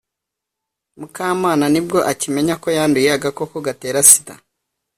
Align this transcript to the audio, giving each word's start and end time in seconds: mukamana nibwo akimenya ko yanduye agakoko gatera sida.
mukamana 0.99 1.65
nibwo 1.73 1.99
akimenya 2.11 2.55
ko 2.61 2.67
yanduye 2.77 3.09
agakoko 3.17 3.55
gatera 3.67 3.99
sida. 4.09 4.35